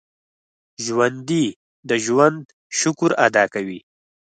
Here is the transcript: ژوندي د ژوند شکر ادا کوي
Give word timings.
ژوندي 0.85 1.45
د 1.89 1.91
ژوند 2.05 2.41
شکر 2.79 3.11
ادا 3.27 3.43
کوي 3.53 3.79